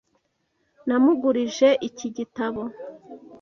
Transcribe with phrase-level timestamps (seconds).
[0.87, 2.61] Namugurije iki gitabo.